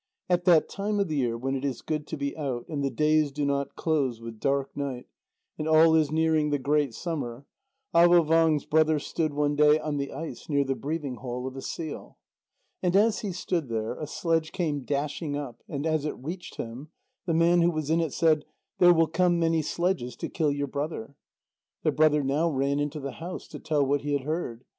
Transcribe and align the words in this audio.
At 0.27 0.45
that 0.45 0.67
time 0.67 0.99
of 0.99 1.09
the 1.09 1.17
year 1.17 1.37
when 1.37 1.53
it 1.55 1.63
is 1.63 1.83
good 1.83 2.07
to 2.07 2.17
be 2.17 2.35
out, 2.35 2.65
and 2.67 2.83
the 2.83 2.89
days 2.89 3.31
do 3.31 3.45
not 3.45 3.75
close 3.75 4.19
with 4.19 4.39
dark 4.39 4.75
night, 4.75 5.05
and 5.59 5.67
all 5.67 5.93
is 5.93 6.09
nearing 6.11 6.49
the 6.49 6.57
great 6.57 6.95
summer, 6.95 7.45
Avôvang's 7.93 8.65
brother 8.65 8.97
stood 8.97 9.31
one 9.31 9.55
day 9.55 9.77
on 9.77 9.97
the 9.97 10.11
ice 10.11 10.49
near 10.49 10.63
the 10.63 10.73
breathing 10.73 11.17
hole 11.17 11.45
of 11.45 11.55
a 11.55 11.61
seal. 11.61 12.17
And 12.81 12.95
as 12.95 13.19
he 13.19 13.31
stood 13.31 13.69
there, 13.69 13.93
a 13.93 14.07
sledge 14.07 14.51
came 14.51 14.85
dashing 14.85 15.37
up, 15.37 15.61
and 15.69 15.85
as 15.85 16.03
it 16.03 16.17
reached 16.17 16.55
him, 16.55 16.89
the 17.27 17.35
man 17.35 17.61
who 17.61 17.69
was 17.69 17.91
in 17.91 18.01
it 18.01 18.11
said: 18.11 18.43
"There 18.79 18.95
will 18.95 19.05
come 19.05 19.37
many 19.39 19.61
sledges 19.61 20.15
to 20.15 20.29
kill 20.29 20.51
your 20.51 20.65
brother." 20.65 21.15
The 21.83 21.91
brother 21.91 22.23
now 22.23 22.49
ran 22.49 22.79
into 22.79 22.99
the 22.99 23.11
house 23.21 23.47
to 23.49 23.59
tell 23.59 23.85
what 23.85 24.01
he 24.01 24.13
had 24.13 24.23
heard. 24.23 24.65